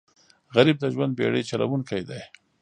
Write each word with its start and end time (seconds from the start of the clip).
غریب 0.55 0.77
د 0.79 0.85
ژوند 0.93 1.13
بېړۍ 1.17 1.43
چلوونکی 1.49 2.01
دی 2.09 2.21